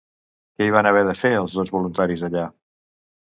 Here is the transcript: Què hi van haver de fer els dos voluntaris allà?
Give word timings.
Què 0.59 0.67
hi 0.67 0.71
van 0.75 0.89
haver 0.91 1.03
de 1.09 1.13
fer 1.19 1.31
els 1.41 1.53
dos 1.59 1.75
voluntaris 1.77 2.25
allà? 2.29 2.47